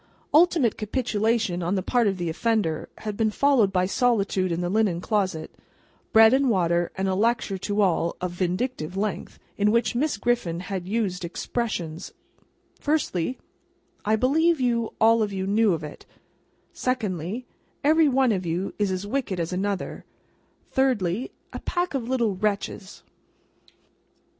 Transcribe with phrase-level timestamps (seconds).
[0.33, 4.67] Ultimate capitulation on the part of the offender, had been followed by solitude in the
[4.67, 5.51] linen closet,
[6.11, 10.61] bread and water and a lecture to all, of vindictive length, in which Miss Griffin
[10.61, 12.13] had used expressions:
[12.79, 13.37] Firstly,
[14.03, 16.07] "I believe you all of you knew of it;"
[16.73, 17.45] Secondly,
[17.83, 20.03] "Every one of you is as wicked as another;"
[20.71, 23.03] Thirdly, "A pack of little wretches."